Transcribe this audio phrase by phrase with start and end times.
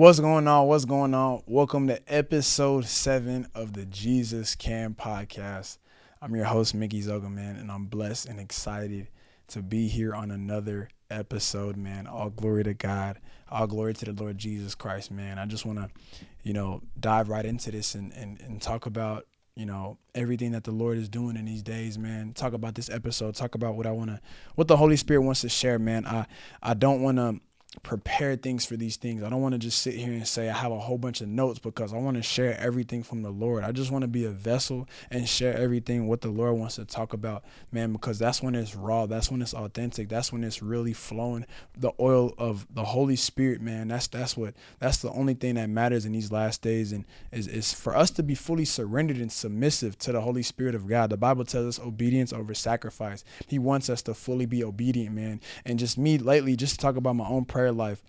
[0.00, 0.66] What's going on?
[0.66, 1.42] What's going on?
[1.44, 5.76] Welcome to episode seven of the Jesus Can podcast.
[6.22, 9.08] I'm your host, Mickey Zogaman, and I'm blessed and excited
[9.48, 12.06] to be here on another episode, man.
[12.06, 13.18] All glory to God.
[13.50, 15.38] All glory to the Lord Jesus Christ, man.
[15.38, 15.90] I just want to,
[16.44, 20.64] you know, dive right into this and, and, and talk about, you know, everything that
[20.64, 22.32] the Lord is doing in these days, man.
[22.32, 23.34] Talk about this episode.
[23.34, 24.20] Talk about what I want to,
[24.54, 26.06] what the Holy Spirit wants to share, man.
[26.06, 26.24] I,
[26.62, 27.38] I don't want to,
[27.84, 29.22] prepare things for these things.
[29.22, 31.28] I don't want to just sit here and say I have a whole bunch of
[31.28, 33.62] notes because I want to share everything from the Lord.
[33.62, 36.84] I just want to be a vessel and share everything what the Lord wants to
[36.84, 40.62] talk about, man, because that's when it's raw, that's when it's authentic, that's when it's
[40.62, 41.46] really flowing
[41.78, 43.86] the oil of the Holy Spirit, man.
[43.86, 47.46] That's that's what that's the only thing that matters in these last days and is
[47.46, 51.10] is for us to be fully surrendered and submissive to the Holy Spirit of God.
[51.10, 53.22] The Bible tells us obedience over sacrifice.
[53.46, 55.40] He wants us to fully be obedient, man.
[55.64, 58.02] And just me lately just to talk about my own prayer life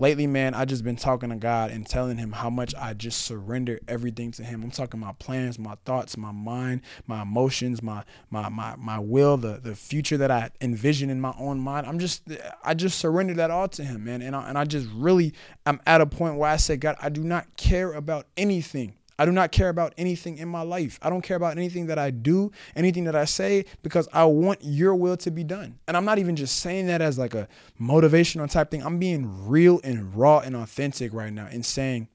[0.00, 3.22] lately, man, I just been talking to God and telling him how much I just
[3.22, 4.62] surrender everything to him.
[4.62, 9.36] I'm talking my plans, my thoughts, my mind, my emotions, my my my my will,
[9.36, 11.86] the the future that I envision in my own mind.
[11.86, 12.22] I'm just
[12.64, 14.22] I just surrender that all to him, man.
[14.22, 15.34] And I, and I just really
[15.66, 19.26] I'm at a point where I say, God, I do not care about anything I
[19.26, 20.98] do not care about anything in my life.
[21.02, 24.60] I don't care about anything that I do, anything that I say, because I want
[24.62, 25.78] your will to be done.
[25.86, 27.46] And I'm not even just saying that as like a
[27.78, 28.82] motivational type thing.
[28.82, 32.08] I'm being real and raw and authentic right now and saying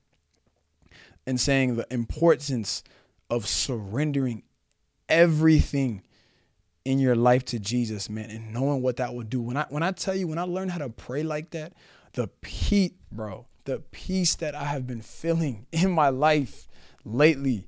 [1.28, 2.84] and saying the importance
[3.30, 4.42] of surrendering
[5.08, 6.02] everything
[6.86, 9.42] in your life to Jesus, man, and knowing what that will do.
[9.42, 11.74] When I when I tell you, when I learned how to pray like that,
[12.14, 16.68] the peace, bro, the peace that I have been feeling in my life
[17.06, 17.68] lately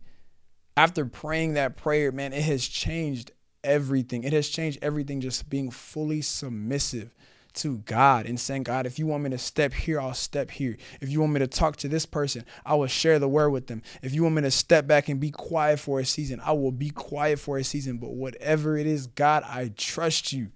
[0.75, 3.31] after praying that prayer, man, it has changed
[3.63, 4.23] everything.
[4.23, 7.15] It has changed everything just being fully submissive
[7.55, 10.77] to God and saying, God, if you want me to step here, I'll step here.
[11.01, 13.65] If you want me to talk to this person, I will share the word with
[13.65, 13.81] them.
[14.03, 16.71] If you want me to step back and be quiet for a season, I will
[16.71, 17.97] be quiet for a season.
[17.97, 20.51] But whatever it is, God, I trust you.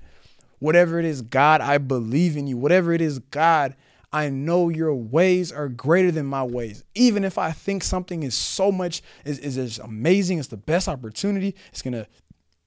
[0.59, 2.55] Whatever it is, God, I believe in you.
[2.55, 3.75] Whatever it is, God,
[4.13, 6.83] I know your ways are greater than my ways.
[6.95, 11.55] Even if I think something is so much, is, is, amazing, it's the best opportunity,
[11.71, 12.07] it's going to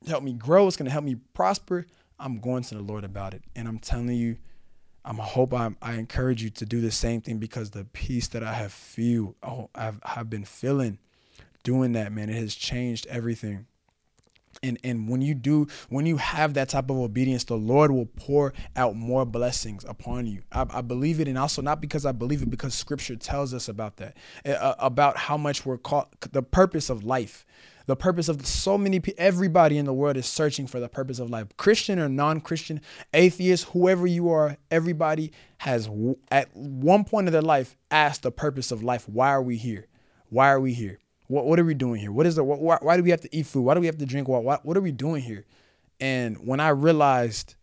[0.07, 1.87] help me grow, it's going to help me prosper,
[2.19, 3.43] I'm going to the Lord about it.
[3.55, 4.37] And I'm telling you,
[5.05, 8.43] I'm hope I, I encourage you to do the same thing because the peace that
[8.43, 10.99] I have feel, oh, I've, I've been feeling
[11.63, 13.67] doing that, man, it has changed everything
[14.65, 18.07] and and when you do when you have that type of obedience the lord will
[18.07, 20.43] pour out more blessings upon you.
[20.51, 23.69] I, I believe it and also not because i believe it because scripture tells us
[23.69, 24.17] about that
[24.47, 27.47] uh, about how much we're called the purpose of life
[27.87, 31.19] the purpose of so many people everybody in the world is searching for the purpose
[31.19, 32.81] of life christian or non-christian
[33.13, 35.89] atheist whoever you are everybody has
[36.31, 39.87] at one point of their life asked the purpose of life why are we here?
[40.29, 42.13] Why are we here what what are we doing here?
[42.13, 43.63] What is the why, why do we have to eat food?
[43.63, 44.45] Why do we have to drink water?
[44.45, 45.45] Why, what are we doing here?
[46.01, 47.55] And when I realized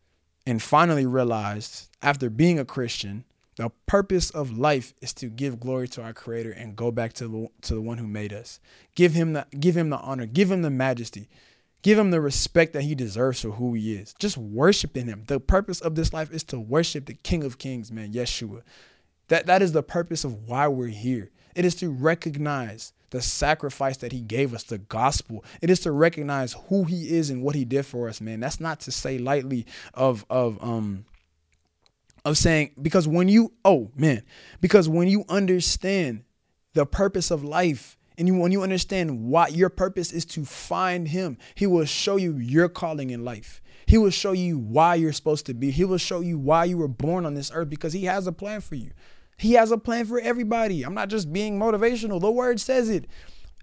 [0.46, 3.26] and finally realized after being a Christian,
[3.58, 7.28] the purpose of life is to give glory to our creator and go back to
[7.28, 8.60] the, to the one who made us.
[8.96, 11.30] Give him the give him the honor, give him the majesty.
[11.84, 14.14] Give him the respect that he deserves for who he is.
[14.20, 15.24] Just worshiping him.
[15.26, 18.62] The purpose of this life is to worship the King of Kings, man, Yeshua.
[19.30, 21.32] That that is the purpose of why we're here.
[21.56, 25.46] It is to recognize the sacrifice that he gave us, the gospel.
[25.62, 28.40] It is to recognize who he is and what he did for us, man.
[28.40, 31.06] That's not to say lightly of of um
[32.26, 34.24] of saying because when you oh man,
[34.60, 36.24] because when you understand
[36.74, 41.10] the purpose of life and you, when you understand why your purpose is to find
[41.10, 43.62] him, he will show you your calling in life.
[43.88, 45.72] He will show you why you're supposed to be.
[45.72, 48.32] He will show you why you were born on this earth because he has a
[48.32, 48.92] plan for you.
[49.42, 50.84] He has a plan for everybody.
[50.84, 52.22] I'm not just being motivational.
[52.22, 53.08] The word says it.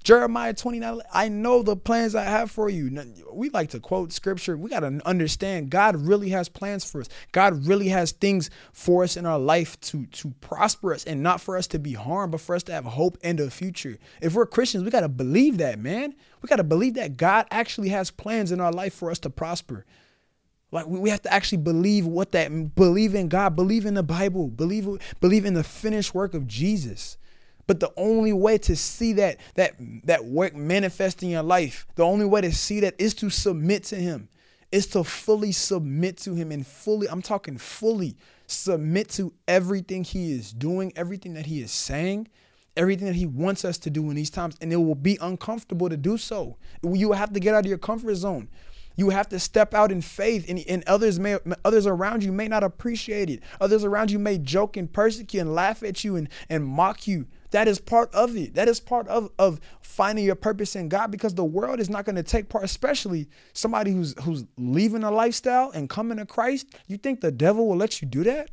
[0.03, 2.91] Jeremiah 29, I know the plans I have for you.
[3.33, 4.57] We like to quote scripture.
[4.57, 7.09] We got to understand God really has plans for us.
[7.31, 11.41] God really has things for us in our life to, to prosper us and not
[11.41, 13.99] for us to be harmed, but for us to have hope and a future.
[14.21, 16.15] If we're Christians, we got to believe that, man.
[16.43, 19.31] We got to believe that God actually has plans in our life for us to
[19.31, 19.85] prosper.
[20.71, 24.49] Like we have to actually believe what that believe in God, believe in the Bible,
[24.49, 24.87] believe
[25.21, 27.17] believe in the finished work of Jesus.
[27.67, 29.75] But the only way to see that that
[30.05, 33.85] that work manifest in your life, the only way to see that is to submit
[33.85, 34.29] to him.
[34.71, 40.33] Is to fully submit to him and fully, I'm talking fully submit to everything he
[40.33, 42.29] is doing, everything that he is saying,
[42.77, 44.57] everything that he wants us to do in these times.
[44.61, 46.59] And it will be uncomfortable to do so.
[46.83, 48.49] You will have to get out of your comfort zone.
[48.99, 52.49] You have to step out in faith, and, and others may others around you may
[52.49, 53.45] not appreciate it.
[53.61, 57.29] Others around you may joke and persecute and laugh at you and, and mock you.
[57.53, 58.55] That is part of it.
[58.55, 62.07] That is part of, of finding your purpose in God because the world is not
[62.07, 66.67] going to take part, especially somebody who's who's leaving a lifestyle and coming to Christ.
[66.89, 68.51] You think the devil will let you do that?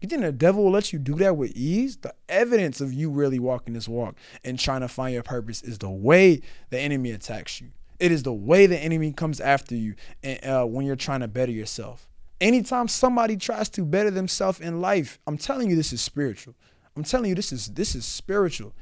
[0.00, 1.98] You think the devil will let you do that with ease?
[1.98, 5.76] The evidence of you really walking this walk and trying to find your purpose is
[5.76, 6.40] the way
[6.70, 7.68] the enemy attacks you.
[7.98, 11.28] It is the way the enemy comes after you and, uh, when you're trying to
[11.28, 12.08] better yourself.
[12.40, 16.54] Anytime somebody tries to better themselves in life, I'm telling you this is spiritual.
[16.96, 18.72] I'm telling you this is this is spiritual.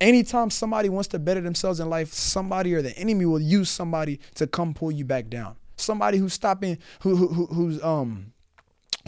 [0.00, 4.20] Anytime somebody wants to better themselves in life, somebody or the enemy will use somebody
[4.34, 5.56] to come pull you back down.
[5.76, 8.32] Somebody who's stopping, who, who who's um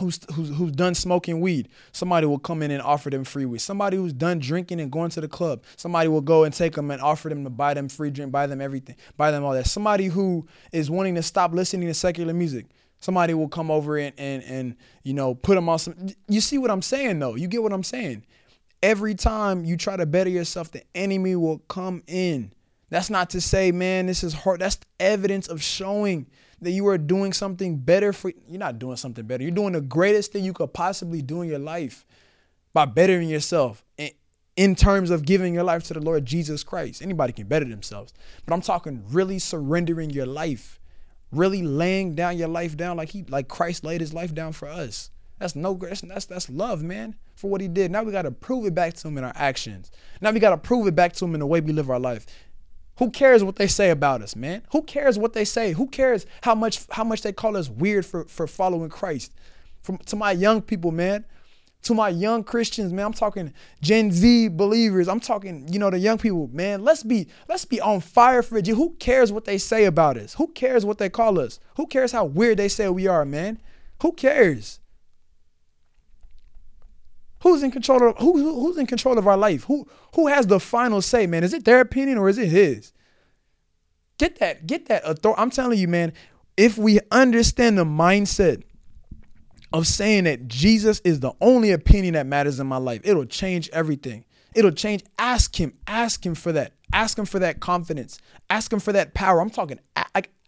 [0.01, 3.59] who's, who's who's done smoking weed, somebody will come in and offer them free weed.
[3.59, 6.91] Somebody who's done drinking and going to the club, somebody will go and take them
[6.91, 9.67] and offer them to buy them free drink, buy them everything, buy them all that.
[9.67, 12.67] Somebody who is wanting to stop listening to secular music,
[13.01, 15.95] somebody will come over and and and you know put them on some.
[16.29, 17.35] You see what I'm saying though?
[17.35, 18.25] You get what I'm saying?
[18.83, 22.53] Every time you try to better yourself, the enemy will come in.
[22.91, 24.61] That's not to say, man, this is hard.
[24.61, 26.27] That's evidence of showing
[26.61, 29.43] that you are doing something better for you're not doing something better.
[29.43, 32.07] You're doing the greatest thing you could possibly do in your life
[32.73, 34.11] by bettering yourself in,
[34.57, 37.03] in terms of giving your life to the Lord Jesus Christ.
[37.03, 38.13] Anybody can better themselves.
[38.45, 40.81] But I'm talking really surrendering your life,
[41.31, 44.69] really laying down your life down like he like Christ laid his life down for
[44.69, 45.11] us.
[45.39, 47.91] That's no that's that's, love, man, for what he did.
[47.91, 49.91] Now we got to prove it back to him in our actions.
[50.23, 52.01] Now we got to prove it back to him in the way we live our
[52.01, 52.25] life.
[52.99, 54.63] Who cares what they say about us, man?
[54.73, 55.73] Who cares what they say?
[55.73, 59.33] Who cares how much how much they call us weird for for following Christ?
[59.83, 61.25] From to my young people, man,
[61.83, 65.09] to my young Christians, man, I'm talking Gen Z believers.
[65.09, 66.83] I'm talking, you know, the young people, man.
[66.83, 68.75] Let's be let's be on fire for you.
[68.75, 70.35] Who cares what they say about us?
[70.35, 71.61] Who cares what they call us?
[71.77, 73.61] Who cares how weird they say we are, man?
[74.03, 74.81] Who cares?
[77.47, 79.63] Who's in control of who, who's in control of our life?
[79.65, 81.45] Who who has the final say, man?
[81.45, 82.93] Is it their opinion or is it his?
[84.19, 85.41] Get that, get that authority.
[85.41, 86.13] I'm telling you, man,
[86.57, 88.65] if we understand the mindset
[89.73, 93.71] of saying that Jesus is the only opinion that matters in my life, it'll change
[93.73, 94.25] everything.
[94.57, 95.05] It'll change.
[95.17, 96.73] Ask him, ask him for that.
[96.93, 98.19] Ask him for that confidence.
[98.51, 99.41] Ask him for that power.
[99.41, 99.79] I'm talking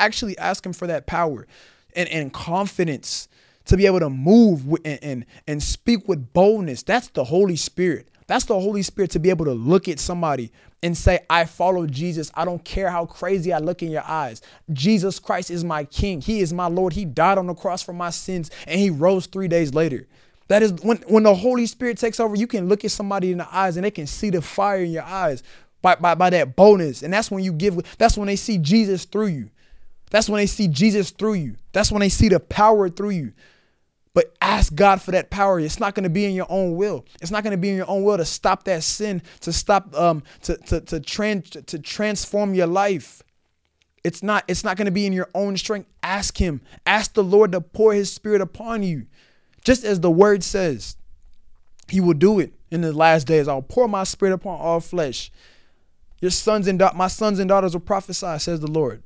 [0.01, 1.47] actually ask him for that power
[1.95, 3.29] and, and confidence
[3.69, 6.83] to be able to move and, and, and speak with boldness.
[6.83, 8.09] That's the Holy Spirit.
[8.27, 11.87] That's the Holy Spirit to be able to look at somebody and say, I follow
[11.87, 12.31] Jesus.
[12.35, 14.43] I don't care how crazy I look in your eyes.
[14.73, 16.21] Jesus Christ is my King.
[16.21, 16.93] He is my Lord.
[16.93, 20.07] He died on the cross for my sins and he rose three days later.
[20.49, 23.39] That is when, when the Holy Spirit takes over, you can look at somebody in
[23.39, 25.43] the eyes and they can see the fire in your eyes
[25.83, 27.03] by, by, by that boldness.
[27.03, 29.51] And that's when you give, that's when they see Jesus through you.
[30.11, 31.57] That's when they see Jesus through you.
[31.73, 33.33] That's when they see the power through you.
[34.15, 35.61] But ask God for that power.
[35.61, 37.05] It's not going to be in your own will.
[37.21, 39.95] It's not going to be in your own will to stop that sin, to stop
[39.95, 43.23] um to to to trans to transform your life.
[44.05, 45.89] It's not it's not going to be in your own strength.
[46.03, 46.61] Ask him.
[46.87, 49.07] Ask the Lord to pour his spirit upon you.
[49.65, 50.97] Just as the word says,
[51.89, 53.49] he will do it in the last days.
[53.49, 55.31] I'll pour my spirit upon all flesh.
[56.21, 59.03] Your sons and da- my sons and daughters will prophesy, says the Lord.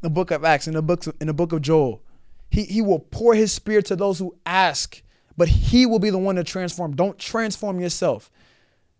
[0.00, 2.02] The book of Acts, in the books, in the book of Joel.
[2.50, 5.02] He, he will pour his spirit to those who ask,
[5.36, 6.96] but he will be the one to transform.
[6.96, 8.30] Don't transform yourself.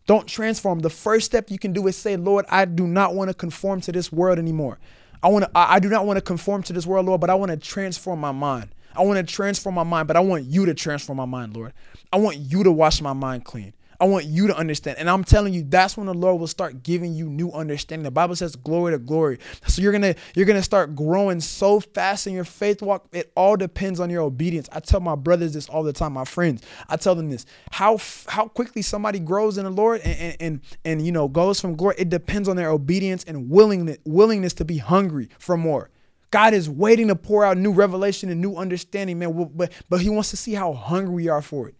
[0.06, 0.80] Don't transform.
[0.80, 3.80] The first step you can do is say, Lord, I do not want to conform
[3.82, 4.78] to this world anymore.
[5.22, 7.30] I want to I, I do not want to conform to this world, Lord, but
[7.30, 8.70] I want to transform my mind.
[8.96, 11.72] I want to transform my mind, but I want you to transform my mind, Lord.
[12.12, 13.74] I want you to wash my mind clean.
[14.00, 14.98] I want you to understand.
[14.98, 18.04] And I'm telling you, that's when the Lord will start giving you new understanding.
[18.04, 19.38] The Bible says glory to glory.
[19.66, 23.08] So you're gonna you're gonna start growing so fast in your faith walk.
[23.12, 24.68] It all depends on your obedience.
[24.72, 26.62] I tell my brothers this all the time, my friends.
[26.88, 27.44] I tell them this.
[27.72, 31.60] How how quickly somebody grows in the Lord and and and, and you know goes
[31.60, 35.90] from glory, it depends on their obedience and willingness willingness to be hungry for more.
[36.30, 39.50] God is waiting to pour out new revelation and new understanding, man.
[39.54, 41.74] But but He wants to see how hungry we are for it.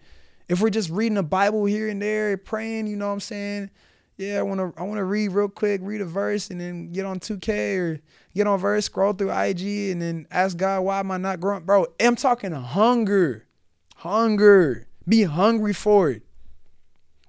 [0.49, 3.71] If we're just reading the Bible here and there, praying, you know what I'm saying?
[4.17, 6.90] Yeah, I want to I want to read real quick, read a verse and then
[6.90, 8.00] get on 2K or
[8.35, 11.64] get on verse, scroll through IG and then ask God why am I not growing?
[11.64, 13.47] Bro, I'm talking hunger.
[13.97, 14.88] Hunger.
[15.07, 16.23] Be hungry for it.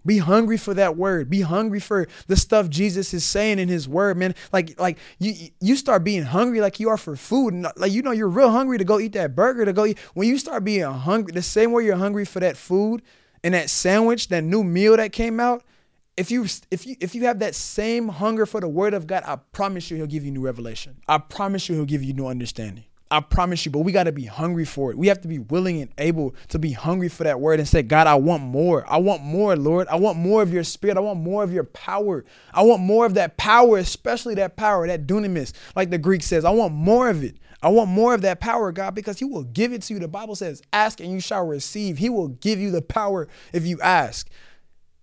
[0.05, 1.29] Be hungry for that word.
[1.29, 4.35] Be hungry for the stuff Jesus is saying in his word, man.
[4.51, 8.01] Like like you you start being hungry like you are for food and like you
[8.01, 9.99] know you're real hungry to go eat that burger to go eat.
[10.13, 13.01] When you start being hungry the same way you're hungry for that food
[13.43, 15.63] and that sandwich, that new meal that came out,
[16.17, 19.23] if you if you if you have that same hunger for the word of God,
[19.25, 20.97] I promise you he'll give you new revelation.
[21.07, 22.85] I promise you he'll give you new understanding.
[23.11, 24.97] I promise you, but we got to be hungry for it.
[24.97, 27.81] We have to be willing and able to be hungry for that word and say,
[27.81, 28.85] God, I want more.
[28.87, 29.87] I want more, Lord.
[29.87, 30.95] I want more of your spirit.
[30.95, 32.23] I want more of your power.
[32.53, 36.45] I want more of that power, especially that power, that dunamis, like the Greek says.
[36.45, 37.37] I want more of it.
[37.63, 39.99] I want more of that power, God, because He will give it to you.
[39.99, 41.97] The Bible says, ask and you shall receive.
[41.97, 44.29] He will give you the power if you ask.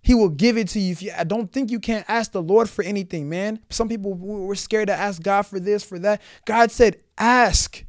[0.00, 0.92] He will give it to you.
[0.92, 3.58] If you, I don't think you can't ask the Lord for anything, man.
[3.70, 6.22] Some people were scared to ask God for this, for that.
[6.44, 7.82] God said, ask.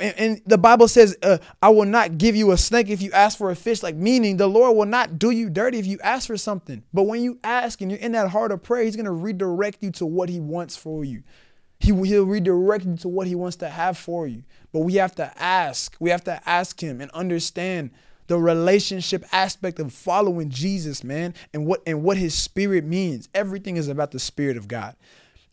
[0.00, 3.36] And, the Bible says, uh, I will not give you a snake if you ask
[3.36, 3.82] for a fish.
[3.82, 6.82] Like, meaning the Lord will not do you dirty if you ask for something.
[6.92, 9.82] But when you ask and you're in that heart of prayer, He's going to redirect
[9.82, 11.22] you to what He wants for you.
[11.78, 14.44] He, he'll redirect you to what He wants to have for you.
[14.72, 15.96] But we have to ask.
[16.00, 17.90] We have to ask Him and understand
[18.26, 23.28] the relationship aspect of following Jesus, man, and what and what his spirit means.
[23.34, 24.96] Everything is about the spirit of God.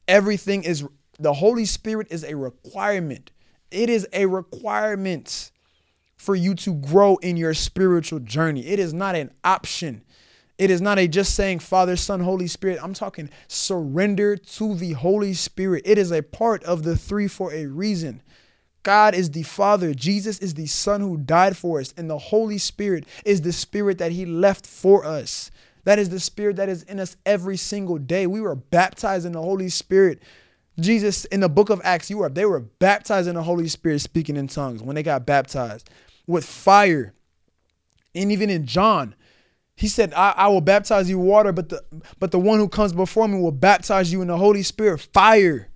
[0.07, 0.83] Everything is
[1.19, 3.31] the Holy Spirit is a requirement
[3.73, 5.51] it is a requirement
[6.15, 8.65] for you to grow in your spiritual journey.
[8.65, 10.03] It is not an option.
[10.57, 12.79] It is not a just saying Father, Son, Holy Spirit.
[12.81, 15.83] I'm talking surrender to the Holy Spirit.
[15.85, 18.21] It is a part of the three for a reason.
[18.83, 22.57] God is the Father, Jesus is the Son who died for us, and the Holy
[22.57, 25.49] Spirit is the Spirit that He left for us.
[25.85, 28.27] That is the Spirit that is in us every single day.
[28.27, 30.21] We were baptized in the Holy Spirit
[30.79, 33.99] Jesus in the book of Acts, you were they were baptized in the Holy Spirit,
[33.99, 35.89] speaking in tongues when they got baptized
[36.27, 37.13] with fire.
[38.15, 39.15] And even in John,
[39.75, 41.83] he said, I, I will baptize you water, but the
[42.19, 45.69] but the one who comes before me will baptize you in the Holy Spirit, fire.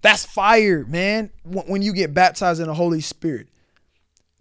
[0.00, 1.30] That's fire, man.
[1.44, 3.48] When you get baptized in the Holy Spirit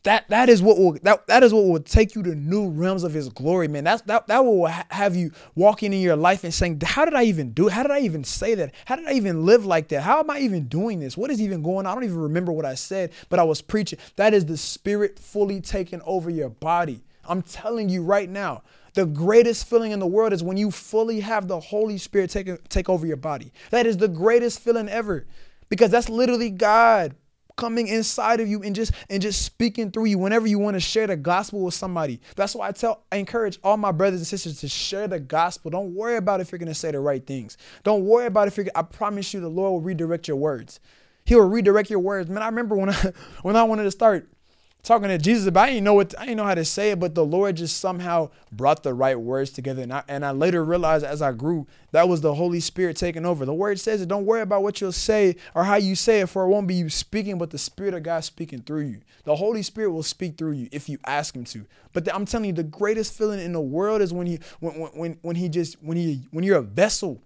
[0.07, 3.03] that that is what will that, that is what will take you to new realms
[3.03, 3.83] of his glory man.
[3.83, 7.13] That's that, that will ha- have you walking in your life and saying how did
[7.13, 8.73] i even do it how did i even say that?
[8.85, 10.01] How did i even live like that?
[10.01, 11.17] How am i even doing this?
[11.17, 11.87] What is even going on?
[11.87, 13.99] I don't even remember what i said but i was preaching.
[14.15, 17.03] That is the spirit fully taking over your body.
[17.27, 21.19] I'm telling you right now the greatest feeling in the world is when you fully
[21.19, 23.51] have the holy spirit take, take over your body.
[23.71, 25.27] That is the greatest feeling ever
[25.69, 27.13] because that's literally god
[27.57, 30.79] coming inside of you and just and just speaking through you whenever you want to
[30.79, 32.21] share the gospel with somebody.
[32.35, 35.71] That's why I tell I encourage all my brothers and sisters to share the gospel.
[35.71, 37.57] Don't worry about if you're going to say the right things.
[37.83, 40.79] Don't worry about if you're I promise you the Lord will redirect your words.
[41.25, 42.29] He will redirect your words.
[42.29, 43.11] Man, I remember when I
[43.41, 44.29] when I wanted to start
[44.87, 45.65] talking to Jesus about.
[45.65, 47.77] I didn't know what I didn't know how to say it, but the Lord just
[47.77, 49.83] somehow brought the right words together.
[49.83, 53.25] And I, and I later realized as I grew that was the Holy Spirit taking
[53.25, 53.45] over.
[53.45, 54.07] The word says it.
[54.07, 56.75] Don't worry about what you'll say or how you say it, for it won't be
[56.75, 59.01] you speaking, but the Spirit of God speaking through you.
[59.25, 61.65] The Holy Spirit will speak through you if you ask Him to.
[61.93, 64.73] But the, I'm telling you, the greatest feeling in the world is when he when
[64.75, 67.21] when when he just when he when you're a vessel.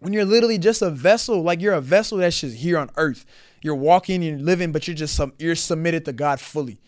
[0.00, 3.24] When you're literally just a vessel, like you're a vessel that's just here on earth
[3.66, 6.78] you're walking, you're living, but you're just you're submitted to God fully.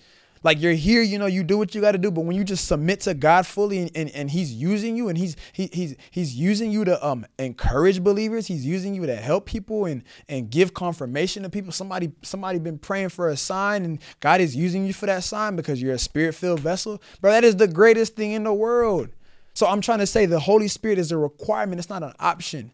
[0.44, 2.44] Like you're here, you know, you do what you got to do, but when you
[2.44, 5.96] just submit to God fully and, and, and He's using you and He's he, He's
[6.12, 10.48] He's using you to um encourage believers, He's using you to help people and and
[10.48, 11.72] give confirmation to people.
[11.72, 15.56] Somebody somebody been praying for a sign and God is using you for that sign
[15.56, 17.02] because you're a spirit-filled vessel.
[17.20, 19.08] Bro, that is the greatest thing in the world.
[19.54, 22.70] So I'm trying to say the Holy Spirit is a requirement, it's not an option.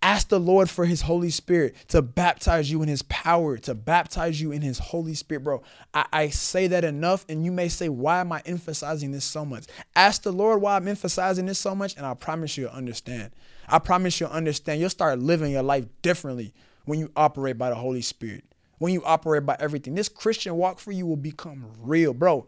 [0.00, 4.40] Ask the Lord for his Holy Spirit to baptize you in his power, to baptize
[4.40, 5.62] you in his Holy Spirit, bro.
[5.92, 9.44] I, I, say that enough, and you may say, Why am I emphasizing this so
[9.44, 9.66] much?
[9.96, 13.32] Ask the Lord why I'm emphasizing this so much, and I promise you'll understand.
[13.68, 14.80] I promise you'll understand.
[14.80, 18.44] You'll start living your life differently when you operate by the Holy Spirit,
[18.78, 19.96] when you operate by everything.
[19.96, 22.46] This Christian walk for you will become real, bro.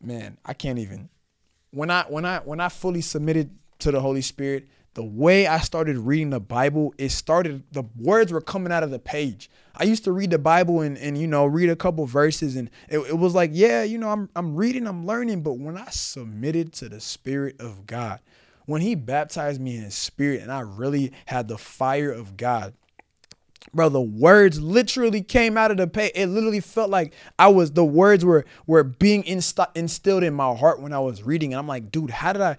[0.00, 1.10] Man, I can't even.
[1.70, 5.58] When I when I when I fully submitted to the Holy Spirit, the way I
[5.58, 9.50] started reading the Bible, it started, the words were coming out of the page.
[9.76, 12.68] I used to read the Bible and, and you know, read a couple verses and
[12.88, 15.42] it, it was like, yeah, you know, I'm, I'm reading, I'm learning.
[15.42, 18.20] But when I submitted to the Spirit of God,
[18.66, 22.74] when He baptized me in His Spirit and I really had the fire of God,
[23.74, 27.72] bro the words literally came out of the page it literally felt like i was
[27.72, 31.58] the words were were being inst- instilled in my heart when i was reading and
[31.58, 32.56] i'm like dude how did i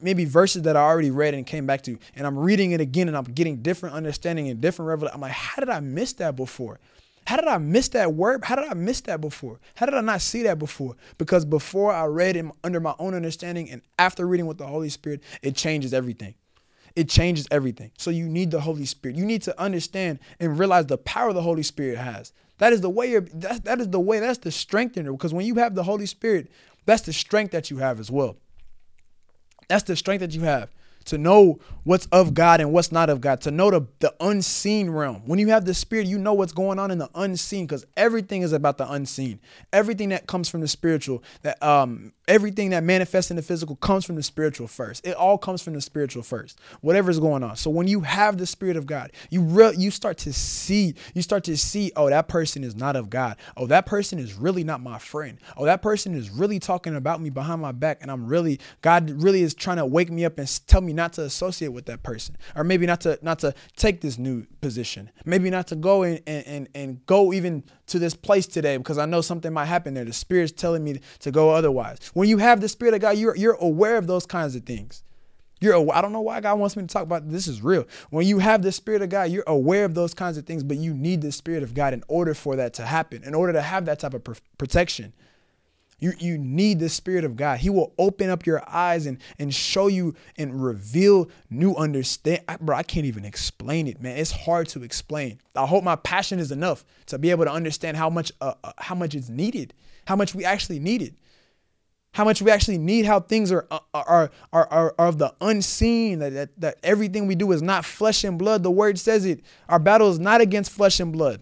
[0.00, 3.08] maybe verses that i already read and came back to and i'm reading it again
[3.08, 6.34] and i'm getting different understanding and different revelation i'm like how did i miss that
[6.34, 6.78] before
[7.26, 8.42] how did I miss that word?
[8.42, 9.60] How did I miss that before?
[9.74, 10.96] How did I not see that before?
[11.18, 14.88] Because before I read it under my own understanding and after reading with the Holy
[14.88, 16.36] Spirit, it changes everything
[16.98, 17.92] it changes everything.
[17.96, 19.16] So you need the Holy Spirit.
[19.16, 22.32] You need to understand and realize the power the Holy Spirit has.
[22.58, 25.12] That is the way you're that, that is the way, that's the strength in it.
[25.12, 26.50] Because when you have the Holy Spirit,
[26.86, 28.36] that's the strength that you have as well.
[29.68, 30.70] That's the strength that you have
[31.08, 34.90] to know what's of God and what's not of God, to know the, the unseen
[34.90, 35.22] realm.
[35.26, 38.42] When you have the spirit, you know what's going on in the unseen because everything
[38.42, 39.40] is about the unseen.
[39.72, 44.04] Everything that comes from the spiritual, that um everything that manifests in the physical comes
[44.04, 45.06] from the spiritual first.
[45.06, 46.60] It all comes from the spiritual first.
[46.82, 47.56] Whatever's going on.
[47.56, 51.22] So when you have the spirit of God, you real you start to see, you
[51.22, 53.38] start to see, oh, that person is not of God.
[53.56, 55.38] Oh, that person is really not my friend.
[55.56, 59.10] Oh, that person is really talking about me behind my back and I'm really God
[59.22, 62.02] really is trying to wake me up and tell me not to associate with that
[62.02, 62.36] person.
[62.54, 65.10] Or maybe not to not to take this new position.
[65.24, 69.06] Maybe not to go and and and go even to this place today because I
[69.06, 70.04] know something might happen there.
[70.04, 71.98] The spirit's telling me to go otherwise.
[72.12, 75.02] When you have the spirit of God, you're you're aware of those kinds of things.
[75.60, 77.86] You're I don't know why God wants me to talk about this is real.
[78.10, 80.76] When you have the spirit of God, you're aware of those kinds of things, but
[80.76, 83.24] you need the spirit of God in order for that to happen.
[83.24, 84.24] In order to have that type of
[84.58, 85.12] protection.
[86.00, 87.58] You, you need the Spirit of God.
[87.58, 92.42] He will open up your eyes and, and show you and reveal new understand.
[92.60, 94.16] Bro, I can't even explain it, man.
[94.16, 95.40] It's hard to explain.
[95.56, 98.72] I hope my passion is enough to be able to understand how much uh, uh,
[98.78, 99.74] how much is needed,
[100.06, 101.14] how much we actually need it,
[102.12, 105.34] how much we actually need how things are uh, are are are, are of the
[105.40, 106.20] unseen.
[106.20, 108.62] That, that that everything we do is not flesh and blood.
[108.62, 109.40] The Word says it.
[109.68, 111.40] Our battle is not against flesh and blood.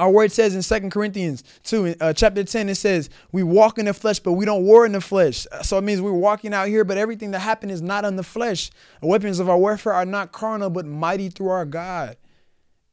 [0.00, 3.84] Our word says in Second Corinthians 2, uh, chapter 10, it says, We walk in
[3.84, 5.46] the flesh, but we don't war in the flesh.
[5.60, 8.22] So it means we're walking out here, but everything that happened is not in the
[8.22, 8.70] flesh.
[9.02, 12.16] The weapons of our warfare are not carnal, but mighty through our God.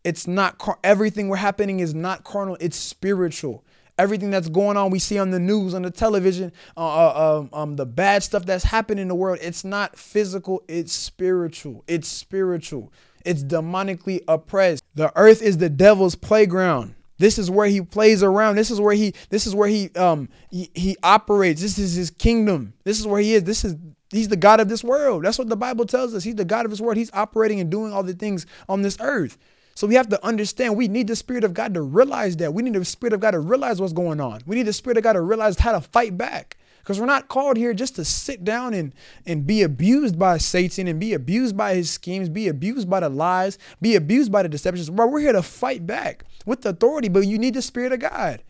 [0.04, 3.64] It's not, car- everything we're happening is not carnal, it's spiritual.
[3.98, 7.50] Everything that's going on, we see on the news, on the television, uh, uh, um,
[7.54, 11.86] um, the bad stuff that's happening in the world, it's not physical, it's spiritual.
[11.88, 12.92] It's spiritual.
[13.24, 14.84] It's demonically oppressed.
[14.96, 16.96] The earth is the devil's playground.
[17.18, 18.56] This is where he plays around.
[18.56, 21.62] This is where he this is where he um he, he operates.
[21.62, 22.74] This is his kingdom.
[22.84, 23.44] This is where he is.
[23.44, 23.76] This is
[24.12, 25.26] he's the God of this world.
[25.26, 26.24] That's what the Bible tells us.
[26.24, 26.98] He's the God of this world.
[26.98, 29.38] He's operating and doing all the things on this earth.
[29.76, 32.54] So we have to understand we need the Spirit of God to realize that.
[32.54, 34.42] We need the Spirit of God to realize what's going on.
[34.48, 36.57] We need the Spirit of God to realize how to fight back.
[36.88, 40.88] Because we're not called here just to sit down and, and be abused by Satan
[40.88, 44.48] and be abused by his schemes, be abused by the lies, be abused by the
[44.48, 44.90] deceptions.
[44.90, 48.42] Bro, we're here to fight back with authority, but you need the Spirit of God.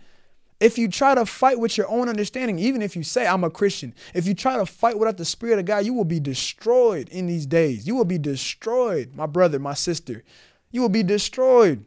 [0.59, 3.49] If you try to fight with your own understanding, even if you say, I'm a
[3.49, 7.09] Christian, if you try to fight without the Spirit of God, you will be destroyed
[7.09, 7.87] in these days.
[7.87, 10.23] You will be destroyed, my brother, my sister.
[10.69, 11.85] You will be destroyed.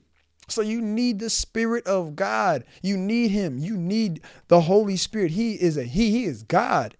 [0.51, 2.65] So you need the Spirit of God.
[2.83, 3.59] You need Him.
[3.59, 5.31] You need the Holy Spirit.
[5.31, 6.11] He is a He.
[6.11, 6.97] He is God.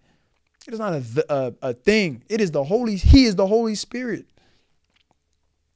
[0.67, 2.23] It is not a, a, a thing.
[2.29, 2.97] It is the Holy.
[2.97, 4.27] He is the Holy Spirit.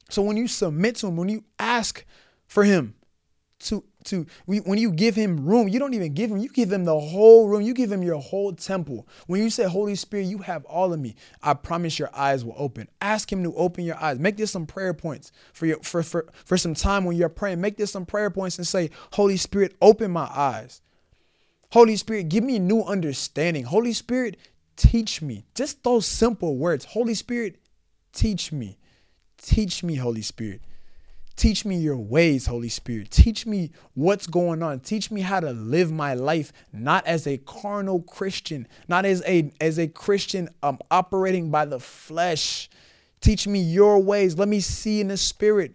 [0.09, 2.05] So when you submit to Him, when you ask
[2.47, 2.95] for Him
[3.61, 6.85] to to when you give him room, you don't even give him, you give him
[6.85, 9.09] the whole room, you give him your whole temple.
[9.27, 12.55] When you say, Holy Spirit, you have all of me, I promise your eyes will
[12.57, 12.89] open.
[13.01, 14.19] Ask him to open your eyes.
[14.19, 17.61] Make this some prayer points for your for for, for some time when you're praying.
[17.61, 20.81] Make this some prayer points and say, Holy Spirit, open my eyes.
[21.73, 23.65] Holy Spirit, give me new understanding.
[23.65, 24.37] Holy Spirit,
[24.77, 25.45] teach me.
[25.55, 26.85] Just those simple words.
[26.85, 27.57] Holy Spirit,
[28.13, 28.79] teach me.
[29.39, 30.63] Teach me, Holy Spirit.
[31.37, 33.11] Teach me your ways, Holy Spirit.
[33.11, 34.81] Teach me what's going on.
[34.81, 39.53] Teach me how to live my life not as a carnal Christian, not as a
[39.61, 42.71] as a Christian um, operating by the flesh.
[43.21, 44.39] Teach me your ways.
[44.39, 45.75] Let me see in the spirit.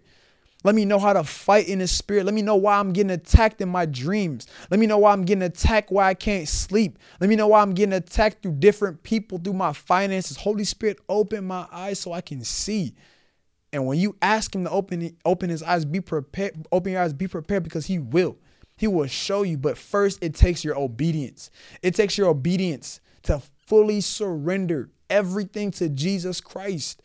[0.62, 2.24] Let me know how to fight in the spirit.
[2.24, 4.46] Let me know why I'm getting attacked in my dreams.
[4.70, 6.98] Let me know why I'm getting attacked why I can't sleep.
[7.18, 10.36] Let me know why I'm getting attacked through different people, through my finances.
[10.36, 12.94] Holy Spirit, open my eyes so I can see.
[13.72, 17.12] And when you ask him to open open his eyes, be prepared, open your eyes,
[17.12, 18.36] be prepared because he will.
[18.76, 21.50] He will show you, but first it takes your obedience.
[21.82, 27.02] It takes your obedience to fully surrender everything to Jesus Christ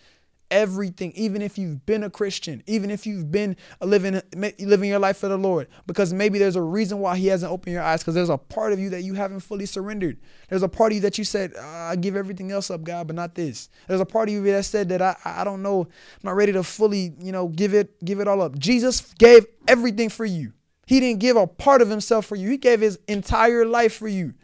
[0.52, 4.22] everything, even if you've been a Christian, even if you've been living
[4.60, 7.74] living your life for the Lord, because maybe there's a reason why He hasn't opened
[7.74, 10.18] your eyes, because there's a part of you that you haven't fully surrendered.
[10.50, 13.08] There's a part of you that you said, ah, I give everything else up, God,
[13.08, 13.70] but not this.
[13.88, 15.90] There's a part of you that said that I I don't know, I'm
[16.24, 18.58] not ready to fully, you know, give it give it all up.
[18.58, 20.54] Jesus gave everything for you.
[20.88, 22.50] He didn't give a part of himself for you.
[22.50, 24.36] He gave his entire life for you.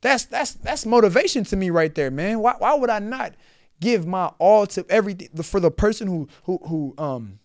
[0.00, 2.40] That's that's that's motivation to me right there, man.
[2.40, 3.34] Why why would I not
[3.80, 7.38] give my all to everything for the person who who who um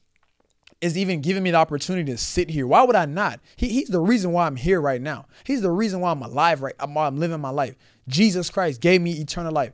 [0.84, 2.68] is even giving me the opportunity to sit here.
[2.68, 3.40] Why would I not?
[3.56, 5.28] He, he's the reason why I'm here right now.
[5.46, 7.76] He's the reason why I'm alive right why I'm living my life.
[8.10, 9.72] Jesus Christ gave me eternal life.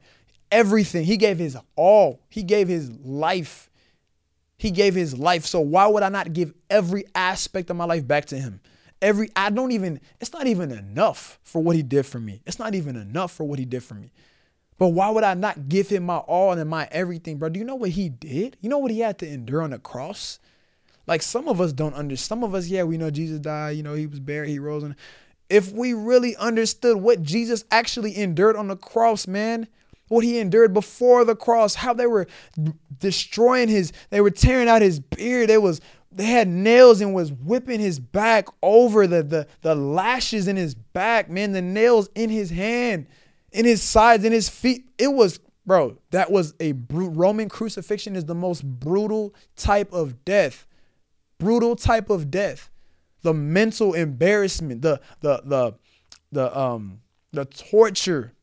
[0.52, 1.06] Everything.
[1.06, 2.22] He gave his all.
[2.30, 3.72] He gave his life.
[4.56, 5.48] He gave his life.
[5.48, 8.62] So why would I not give every aspect of my life back to him?
[9.02, 12.43] Every I don't even it's not even enough for what he did for me.
[12.45, 14.12] It's not even enough for what he did for me.
[14.80, 17.50] But why would I not give him my all and my everything, bro?
[17.50, 18.56] Do you know what he did?
[18.62, 20.39] You know what he had to endure on the cross?
[21.06, 22.28] Like some of us don't understand.
[22.28, 24.84] Some of us, yeah, we know Jesus died, you know, he was buried, he rose.
[24.84, 24.96] And
[25.50, 29.68] if we really understood what Jesus actually endured on the cross, man,
[30.08, 32.28] what he endured before the cross, how they were
[33.00, 37.34] destroying his, they were tearing out his beard, they was they had nails and was
[37.34, 42.30] whipping his back over the the the lashes in his back, man, the nails in
[42.30, 43.08] his hand
[43.51, 44.89] in his sides, in his feet.
[44.97, 47.15] It was, bro, that was a brute.
[47.15, 50.65] Roman crucifixion is the most brutal type of death.
[51.38, 52.69] Brutal type of death.
[53.21, 55.75] The mental embarrassment, the the the
[56.31, 58.33] the um the torture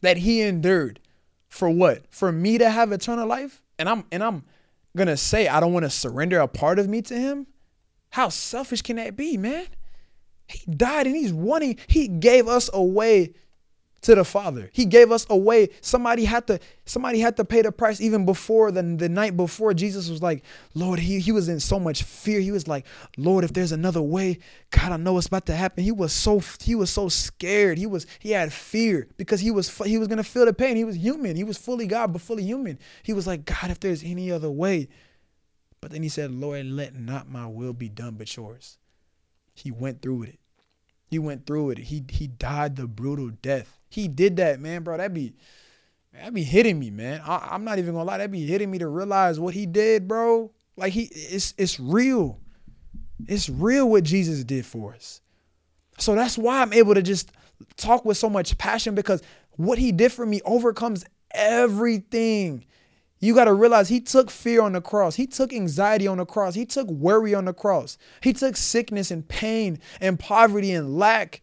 [0.00, 1.00] that he endured
[1.48, 2.04] for what?
[2.10, 3.62] For me to have eternal life?
[3.78, 4.44] And I'm and I'm
[4.96, 7.46] gonna say I don't want to surrender a part of me to him?
[8.10, 9.66] How selfish can that be, man?
[10.48, 13.34] He died and he's wanting, he gave us away
[14.02, 14.70] to the Father.
[14.72, 15.68] He gave us away.
[15.80, 19.74] Somebody had to somebody had to pay the price even before the, the night before
[19.74, 20.42] Jesus was like,
[20.74, 22.40] Lord, he, he was in so much fear.
[22.40, 22.86] He was like,
[23.16, 24.38] Lord, if there's another way,
[24.70, 25.84] God, I know what's about to happen.
[25.84, 27.78] He was so he was so scared.
[27.78, 30.76] He was he had fear because he was he was to feel the pain.
[30.76, 31.36] He was human.
[31.36, 32.78] He was fully God but fully human.
[33.02, 34.88] He was like, God, if there's any other way.
[35.80, 38.78] But then he said, Lord, let not my will be done but yours.
[39.54, 40.38] He went through with it.
[41.10, 41.78] He went through it.
[41.78, 44.96] He he died the brutal death he did that, man, bro.
[44.96, 45.34] That be
[46.14, 47.20] that be hitting me, man.
[47.24, 50.08] I, am not even gonna lie, that be hitting me to realize what he did,
[50.08, 50.52] bro.
[50.76, 52.38] Like he it's it's real.
[53.28, 55.20] It's real what Jesus did for us.
[55.98, 57.32] So that's why I'm able to just
[57.76, 59.22] talk with so much passion because
[59.56, 62.64] what he did for me overcomes everything.
[63.20, 65.14] You got to realize he took fear on the cross.
[65.14, 66.54] He took anxiety on the cross.
[66.54, 67.98] He took worry on the cross.
[68.22, 71.42] He took sickness and pain and poverty and lack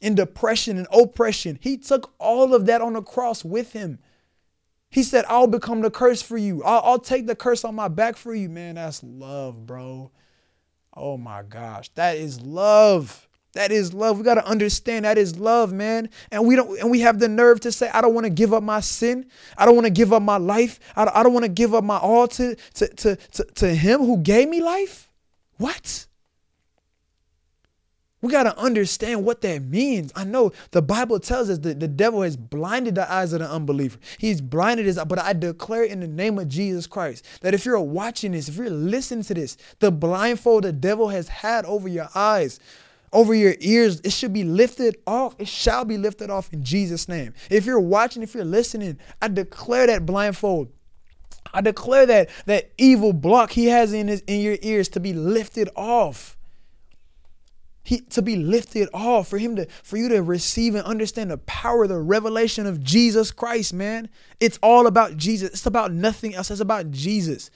[0.00, 1.58] and depression and oppression.
[1.60, 3.98] He took all of that on the cross with him.
[4.90, 6.62] He said, I'll become the curse for you.
[6.62, 8.48] I'll, I'll, take the curse on my back for you.
[8.48, 10.12] Man, that's love, bro.
[10.94, 11.90] Oh my gosh.
[11.90, 13.27] That is love.
[13.58, 14.18] That is love.
[14.18, 16.10] We got to understand that is love, man.
[16.30, 18.54] And we don't and we have the nerve to say, I don't want to give
[18.54, 19.26] up my sin.
[19.56, 20.78] I don't want to give up my life.
[20.94, 23.74] I don't, I don't want to give up my all to, to, to, to, to
[23.74, 25.10] him who gave me life.
[25.56, 26.06] What?
[28.22, 30.12] We got to understand what that means.
[30.14, 33.50] I know the Bible tells us that the devil has blinded the eyes of the
[33.50, 33.98] unbeliever.
[34.18, 37.80] He's blinded his, but I declare in the name of Jesus Christ that if you're
[37.80, 42.08] watching this, if you're listening to this, the blindfold the devil has had over your
[42.14, 42.60] eyes,
[43.12, 45.34] over your ears, it should be lifted off.
[45.38, 47.34] It shall be lifted off in Jesus' name.
[47.50, 50.72] If you're watching, if you're listening, I declare that blindfold
[51.54, 55.14] I declare that that evil block he has in his in your ears to be
[55.14, 56.36] lifted off
[57.88, 61.38] he, to be lifted off, for him to for you to receive and understand the
[61.38, 64.10] power, the revelation of Jesus Christ, man.
[64.40, 65.50] It's all about Jesus.
[65.50, 66.50] It's about nothing else.
[66.50, 67.50] It's about Jesus.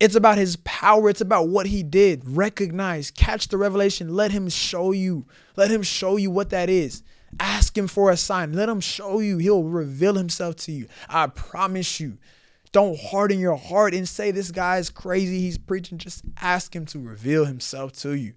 [0.00, 1.10] It's about his power.
[1.10, 2.26] It's about what he did.
[2.26, 4.14] Recognize, catch the revelation.
[4.14, 5.26] Let him show you.
[5.56, 7.02] Let him show you what that is.
[7.38, 8.54] Ask him for a sign.
[8.54, 9.38] Let him show you.
[9.38, 10.88] He'll reveal himself to you.
[11.08, 12.18] I promise you.
[12.72, 15.40] Don't harden your heart and say this guy is crazy.
[15.40, 15.98] He's preaching.
[15.98, 18.32] Just ask him to reveal himself to you.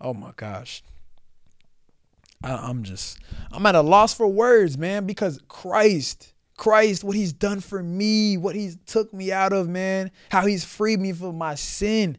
[0.00, 0.82] Oh my gosh.
[2.42, 3.18] I, am just,
[3.50, 8.36] I'm at a loss for words, man, because Christ, Christ, what he's done for me,
[8.36, 12.18] what he's took me out of, man, how he's freed me from my sin,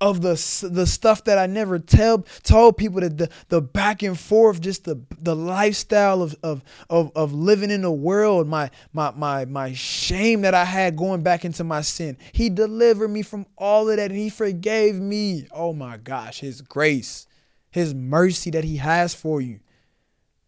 [0.00, 4.18] of the the stuff that I never tell told people that the the back and
[4.18, 9.10] forth, just the the lifestyle of of of, of living in the world, my my
[9.16, 12.16] my my shame that I had going back into my sin.
[12.32, 15.48] He delivered me from all of that and he forgave me.
[15.50, 17.26] Oh my gosh, his grace,
[17.70, 19.58] his mercy that he has for you.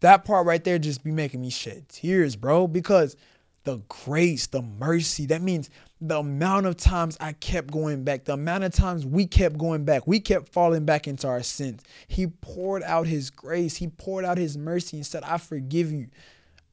[0.00, 3.16] That part right there just be making me shed tears, bro, because
[3.64, 5.68] the grace, the mercy, that means
[6.00, 9.84] the amount of times I kept going back, the amount of times we kept going
[9.84, 11.82] back, we kept falling back into our sins.
[12.08, 16.08] He poured out his grace, he poured out his mercy and said, I forgive you.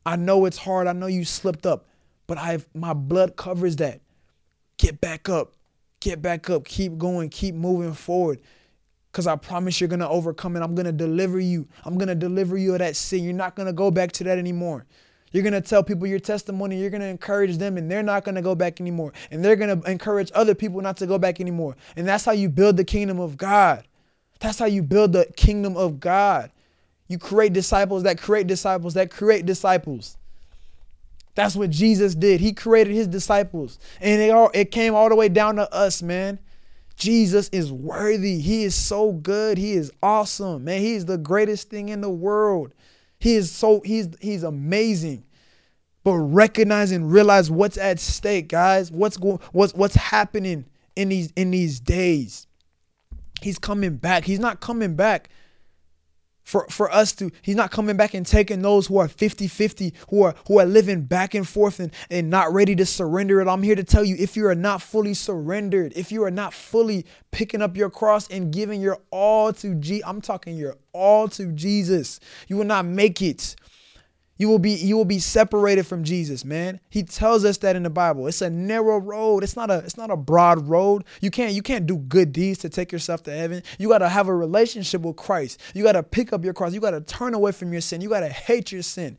[0.05, 1.87] I know it's hard, I know you slipped up,
[2.27, 4.01] but I've my blood covers that.
[4.77, 5.53] Get back up.
[5.99, 6.65] Get back up.
[6.65, 7.29] Keep going.
[7.29, 8.39] Keep moving forward.
[9.17, 10.61] Because I promise you're going to overcome it.
[10.61, 11.67] I'm going to deliver you.
[11.85, 13.23] I'm going to deliver you of that sin.
[13.23, 14.85] You're not going to go back to that anymore.
[15.31, 16.79] You're going to tell people your testimony.
[16.79, 19.13] You're going to encourage them, and they're not going to go back anymore.
[19.31, 21.75] And they're going to encourage other people not to go back anymore.
[21.95, 23.87] And that's how you build the kingdom of God.
[24.39, 26.51] That's how you build the kingdom of God.
[27.07, 30.15] You create disciples that create disciples that create disciples.
[31.33, 32.39] That's what Jesus did.
[32.39, 33.79] He created his disciples.
[33.99, 36.37] And it all it came all the way down to us, man.
[36.97, 38.39] Jesus is worthy.
[38.39, 39.57] He is so good.
[39.57, 40.65] He is awesome.
[40.65, 42.73] Man, he is the greatest thing in the world.
[43.19, 45.23] He is so he's he's amazing.
[46.03, 48.91] but recognize and realize what's at stake, guys.
[48.91, 52.47] What's going what's what's happening in these in these days.
[53.41, 54.25] He's coming back.
[54.25, 55.29] He's not coming back
[56.47, 60.23] for, for us to he's not coming back and taking those who are 50-50 who
[60.23, 63.49] are who are living back and forth and, and not ready to surrender it.
[63.49, 66.53] I'm here to tell you if you are not fully surrendered if you are not
[66.53, 71.27] fully picking up your cross and giving your all to G, i'm talking your all
[71.27, 72.21] to jesus.
[72.47, 73.57] You will not make it
[74.37, 76.79] you will be you will be separated from Jesus, man.
[76.89, 78.27] He tells us that in the Bible.
[78.27, 79.43] It's a narrow road.
[79.43, 81.05] It's not a it's not a broad road.
[81.21, 83.63] You can't you can't do good deeds to take yourself to heaven.
[83.79, 85.59] You got to have a relationship with Christ.
[85.73, 86.73] You got to pick up your cross.
[86.73, 88.01] You got to turn away from your sin.
[88.01, 89.17] You got to hate your sin.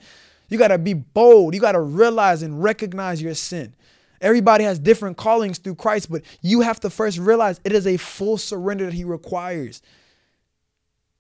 [0.48, 1.54] You got to be bold.
[1.54, 3.74] You got to realize and recognize your sin.
[4.20, 7.96] Everybody has different callings through Christ, but you have to first realize it is a
[7.96, 9.83] full surrender that he requires.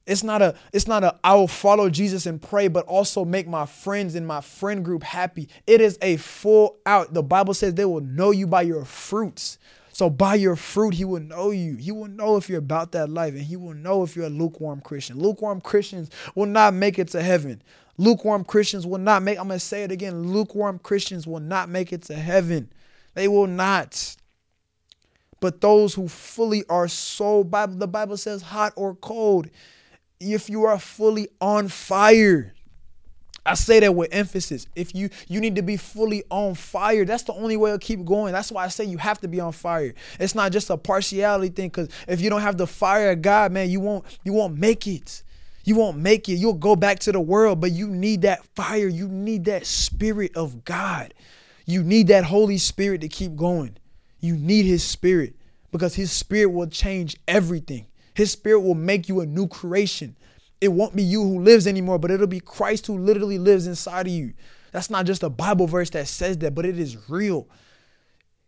[0.08, 3.46] It's not a it's not a I will follow Jesus and pray but also make
[3.46, 5.48] my friends in my friend group happy.
[5.66, 7.12] It is a full out.
[7.12, 9.58] The Bible says they will know you by your fruits.
[9.92, 11.76] So by your fruit he will know you.
[11.76, 14.30] He will know if you're about that life and he will know if you're a
[14.30, 15.18] lukewarm Christian.
[15.18, 17.60] Lukewarm Christians will not make it to heaven.
[17.98, 20.32] Lukewarm Christians will not make I'm going to say it again.
[20.32, 22.72] Lukewarm Christians will not make it to heaven.
[23.12, 24.16] They will not.
[25.40, 29.50] But those who fully are so Bible the Bible says hot or cold
[30.20, 32.54] if you are fully on fire.
[33.46, 34.66] I say that with emphasis.
[34.76, 38.04] If you you need to be fully on fire, that's the only way to keep
[38.04, 38.32] going.
[38.32, 39.94] That's why I say you have to be on fire.
[40.20, 41.70] It's not just a partiality thing.
[41.70, 44.86] Cause if you don't have the fire of God, man, you won't you won't make
[44.86, 45.22] it.
[45.64, 46.34] You won't make it.
[46.34, 48.88] You'll go back to the world, but you need that fire.
[48.88, 51.14] You need that spirit of God.
[51.66, 53.76] You need that Holy Spirit to keep going.
[54.20, 55.34] You need His Spirit
[55.70, 57.86] because His Spirit will change everything.
[58.18, 60.16] His spirit will make you a new creation.
[60.60, 64.08] It won't be you who lives anymore, but it'll be Christ who literally lives inside
[64.08, 64.34] of you.
[64.72, 67.48] That's not just a Bible verse that says that, but it is real.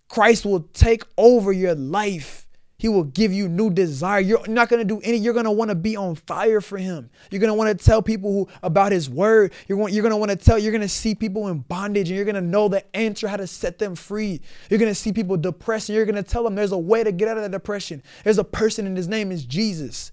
[0.09, 2.49] Christ will take over your life.
[2.81, 4.21] He will give you new desire.
[4.21, 6.79] You're not going to do any, you're going to want to be on fire for
[6.79, 7.11] him.
[7.31, 9.53] You're going to want to tell people who about his word.
[9.69, 12.17] You're you're going to want to tell, you're going to see people in bondage and
[12.17, 14.41] you're going to know the answer how to set them free.
[14.71, 17.05] You're going to see people depressed and you're going to tell them there's a way
[17.05, 18.03] to get out of that depression.
[18.25, 20.11] There's a person and his name is Jesus.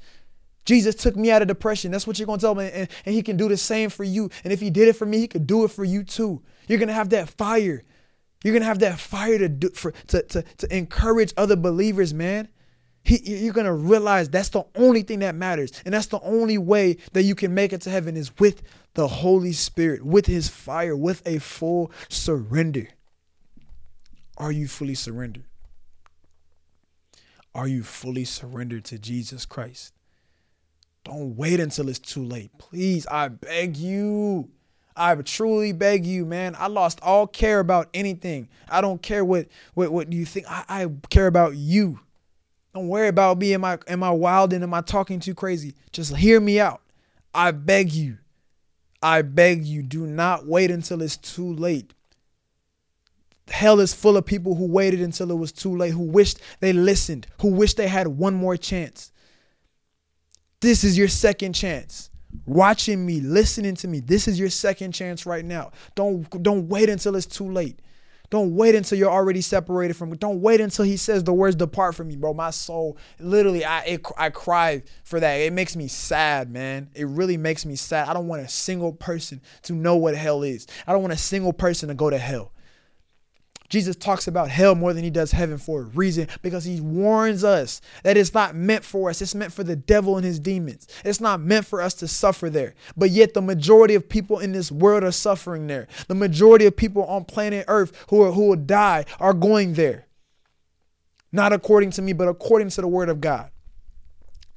[0.66, 1.90] Jesus took me out of depression.
[1.90, 2.70] That's what you're going to tell me.
[2.70, 4.30] And, and he can do the same for you.
[4.44, 6.44] And if he did it for me, he could do it for you too.
[6.68, 7.82] You're going to have that fire.
[8.44, 12.14] You're going to have that fire to do for to, to, to encourage other believers,
[12.14, 12.50] man.
[13.08, 15.72] He, you're going to realize that's the only thing that matters.
[15.86, 18.62] And that's the only way that you can make it to heaven is with
[18.96, 22.90] the Holy Spirit, with his fire, with a full surrender.
[24.38, 25.46] Are you fully surrendered?
[27.56, 29.94] Are you fully surrendered to Jesus Christ?
[31.06, 32.52] Don't wait until it's too late.
[32.58, 34.50] Please, I beg you.
[34.98, 36.58] I truly beg you, man.
[36.60, 38.50] I lost all care about anything.
[38.68, 40.46] I don't care what what, what you think.
[40.50, 42.02] I, I care about you.
[42.78, 43.56] Don't worry about me.
[43.56, 45.74] Am I am I wild and am I talking too crazy?
[45.92, 46.84] Just hear me out.
[47.34, 48.20] I beg you.
[49.02, 51.96] I beg you, do not wait until it's too late.
[53.50, 56.72] Hell is full of people who waited until it was too late, who wished they
[56.72, 59.12] listened, who wished they had one more chance.
[60.60, 62.12] This is your second chance.
[62.46, 64.02] Watching me, listening to me.
[64.02, 65.72] This is your second chance right now.
[65.96, 67.80] Don't don't wait until it's too late.
[68.30, 70.16] Don't wait until you're already separated from.
[70.18, 72.34] Don't wait until he says the words "depart from me," bro.
[72.34, 75.36] My soul, literally, I it, I cry for that.
[75.36, 76.90] It makes me sad, man.
[76.94, 78.10] It really makes me sad.
[78.10, 80.68] I don't want a single person to know what hell is.
[80.86, 82.52] I don't want a single person to go to hell.
[83.70, 87.44] Jesus talks about hell more than he does heaven for a reason because he warns
[87.44, 89.22] us that it's not meant for us.
[89.22, 90.88] It's meant for the devil and his demons.
[91.04, 92.76] It's not meant for us to suffer there.
[92.96, 95.88] But yet, the majority of people in this world are suffering there.
[96.08, 100.08] The majority of people on planet Earth who, are, who will die are going there.
[101.32, 103.52] Not according to me, but according to the word of God.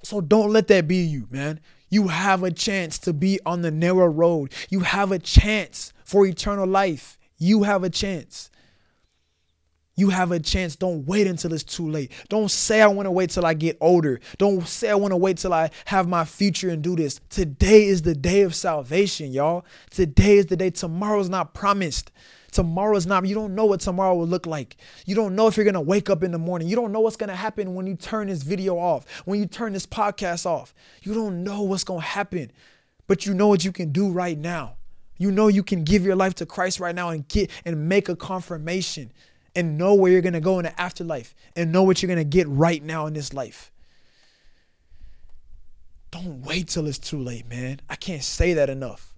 [0.02, 1.60] So don't let that be you, man.
[1.88, 4.52] You have a chance to be on the narrow road.
[4.70, 7.18] You have a chance for eternal life.
[7.38, 8.49] You have a chance.
[10.00, 10.76] You have a chance.
[10.76, 12.10] Don't wait until it's too late.
[12.30, 14.18] Don't say I want to wait till I get older.
[14.38, 17.20] Don't say I want to wait till I have my future and do this.
[17.28, 19.66] Today is the day of salvation, y'all.
[19.90, 20.70] Today is the day.
[20.70, 22.12] Tomorrow's not promised.
[22.50, 24.78] Tomorrow's not, you don't know what tomorrow will look like.
[25.04, 26.66] You don't know if you're gonna wake up in the morning.
[26.66, 29.74] You don't know what's gonna happen when you turn this video off, when you turn
[29.74, 30.74] this podcast off.
[31.02, 32.50] You don't know what's gonna happen,
[33.06, 34.76] but you know what you can do right now.
[35.18, 38.08] You know you can give your life to Christ right now and get and make
[38.08, 39.12] a confirmation
[39.54, 42.18] and know where you're going to go in the afterlife and know what you're going
[42.18, 43.72] to get right now in this life.
[46.10, 47.80] Don't wait till it's too late, man.
[47.88, 49.14] I can't say that enough.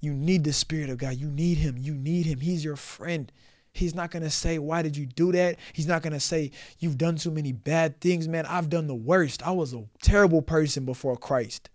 [0.00, 1.16] You need the Spirit of God.
[1.16, 1.76] You need Him.
[1.78, 2.40] You need Him.
[2.40, 3.30] He's your friend.
[3.72, 5.58] He's not going to say, Why did you do that?
[5.72, 8.46] He's not going to say, You've done too many bad things, man.
[8.46, 9.46] I've done the worst.
[9.46, 11.70] I was a terrible person before Christ.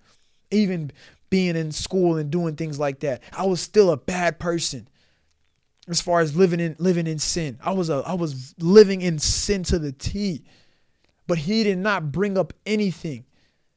[0.50, 0.92] Even
[1.30, 4.88] being in school and doing things like that, I was still a bad person
[5.92, 7.60] as far as living in living in sin.
[7.62, 10.44] I was a I was living in sin to the T.
[11.28, 13.26] But he did not bring up anything.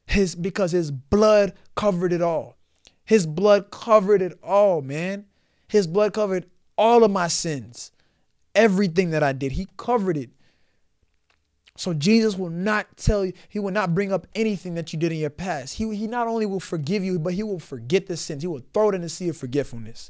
[0.07, 2.57] His because his blood covered it all.
[3.03, 5.25] His blood covered it all, man.
[5.67, 6.45] His blood covered
[6.77, 7.91] all of my sins.
[8.55, 10.29] Everything that I did, he covered it.
[11.77, 15.11] So Jesus will not tell you, he will not bring up anything that you did
[15.11, 15.75] in your past.
[15.75, 18.43] He, he not only will forgive you, but he will forget the sins.
[18.43, 20.09] He will throw it in the sea of forgetfulness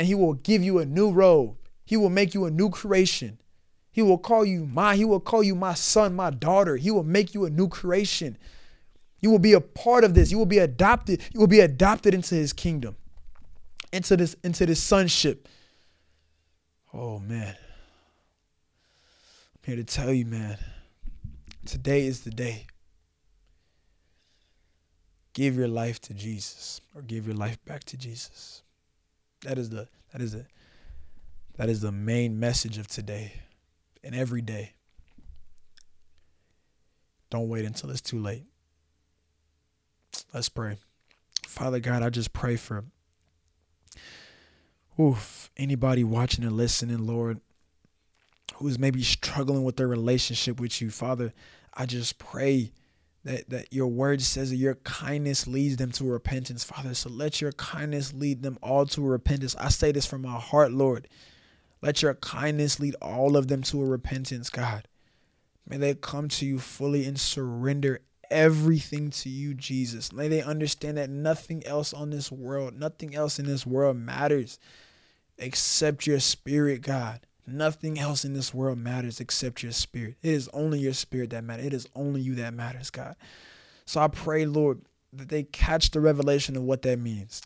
[0.00, 1.58] and he will give you a new robe.
[1.84, 3.38] He will make you a new creation.
[3.92, 6.78] He will call you my, he will call you my son, my daughter.
[6.78, 8.38] He will make you a new creation.
[9.20, 10.30] You will be a part of this.
[10.30, 11.20] You will be adopted.
[11.34, 12.96] You will be adopted into his kingdom.
[13.92, 15.46] Into this, into this sonship.
[16.94, 17.54] Oh man.
[17.58, 20.56] I'm here to tell you, man.
[21.66, 22.68] Today is the day.
[25.34, 28.62] Give your life to Jesus or give your life back to Jesus.
[29.42, 30.46] That is the that is the
[31.56, 33.34] that is the main message of today
[34.02, 34.74] and every day.
[37.30, 38.44] Don't wait until it's too late.
[40.34, 40.78] Let's pray.
[41.46, 42.84] Father God, I just pray for
[44.98, 47.40] oof, anybody watching and listening, Lord,
[48.54, 50.90] who's maybe struggling with their relationship with you.
[50.90, 51.32] Father,
[51.74, 52.72] I just pray
[53.24, 56.94] that, that your word says that your kindness leads them to repentance, Father.
[56.94, 59.54] So let your kindness lead them all to repentance.
[59.58, 61.08] I say this from my heart, Lord.
[61.82, 64.86] Let your kindness lead all of them to a repentance, God.
[65.66, 70.12] May they come to you fully and surrender everything to you, Jesus.
[70.12, 74.58] May they understand that nothing else on this world, nothing else in this world matters
[75.38, 77.20] except your spirit, God.
[77.50, 80.16] Nothing else in this world matters except your spirit.
[80.22, 81.66] It is only your spirit that matters.
[81.66, 83.16] It is only you that matters, God.
[83.84, 84.82] So I pray, Lord,
[85.12, 87.42] that they catch the revelation of what that means.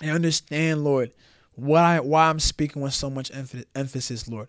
[0.00, 1.12] And understand, Lord,
[1.54, 3.30] why why I'm speaking with so much
[3.74, 4.48] emphasis, Lord.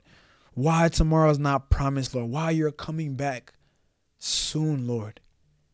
[0.54, 2.30] Why tomorrow is not promised, Lord.
[2.30, 3.54] Why you're coming back
[4.20, 5.20] soon, Lord.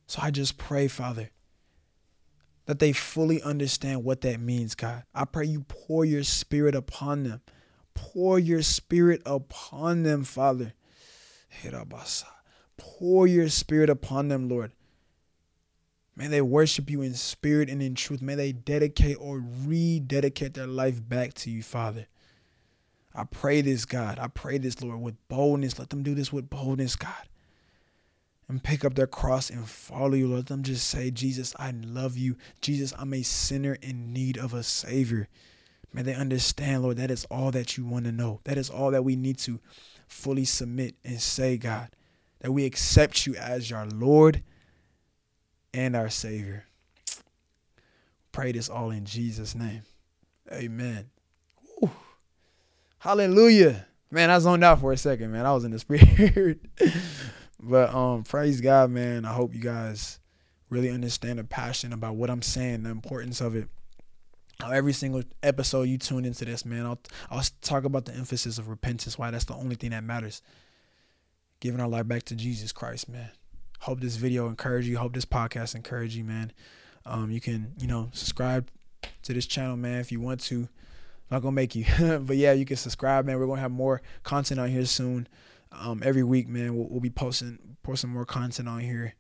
[0.08, 1.30] So I just pray, Father,
[2.66, 5.04] that they fully understand what that means, God.
[5.14, 7.42] I pray you pour your spirit upon them
[8.02, 10.74] pour your spirit upon them, Father.
[12.78, 14.72] Pour your spirit upon them, Lord.
[16.16, 18.22] May they worship you in spirit and in truth.
[18.22, 22.08] May they dedicate or rededicate their life back to you, Father.
[23.14, 24.18] I pray this, God.
[24.18, 25.78] I pray this, Lord, with boldness.
[25.78, 27.28] Let them do this with boldness, God.
[28.48, 30.28] And pick up their cross and follow you.
[30.28, 32.38] Let them just say, Jesus, I love you.
[32.62, 35.28] Jesus, I'm a sinner in need of a Savior.
[35.94, 38.42] May they understand, Lord, that is all that you want to know.
[38.44, 39.60] That is all that we need to
[40.08, 41.90] fully submit and say, God,
[42.42, 44.44] that we accept you as our Lord
[45.74, 46.66] and our Savior.
[48.32, 49.82] Pray this all in Jesus' name.
[50.52, 51.10] Amen.
[51.80, 51.92] Whew.
[53.00, 53.88] Hallelujah.
[54.12, 55.46] Man, I zoned out for a second, man.
[55.46, 56.60] I was in the spirit.
[57.60, 59.26] but um, praise God, man.
[59.26, 60.20] I hope you guys
[60.70, 63.68] really understand the passion about what I'm saying, the importance of it
[64.68, 68.68] every single episode you tune into this, man, I'll I'll talk about the emphasis of
[68.68, 69.18] repentance.
[69.18, 70.42] Why that's the only thing that matters.
[71.60, 73.32] Giving our life back to Jesus Christ, man.
[73.80, 74.98] Hope this video encourage you.
[74.98, 76.52] Hope this podcast encourage you, man.
[77.06, 78.70] Um, you can you know subscribe
[79.24, 80.68] to this channel, man, if you want to.
[81.32, 81.86] not gonna make you,
[82.22, 83.40] but yeah, you can subscribe, man.
[83.40, 85.28] We're gonna have more content on here soon.
[85.72, 89.14] Um, every week, man, we'll, we'll be posting posting more content on here,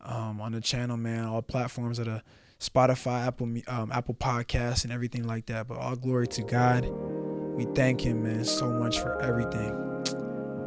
[0.00, 1.24] um, on the channel, man.
[1.24, 2.22] All platforms that are
[2.60, 5.68] Spotify, Apple um, Apple Podcasts, and everything like that.
[5.68, 6.86] But all glory to God.
[6.86, 9.72] We thank Him, man, so much for everything.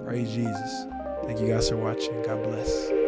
[0.06, 0.86] Praise Jesus.
[1.24, 2.22] Thank you guys for watching.
[2.24, 3.01] God bless.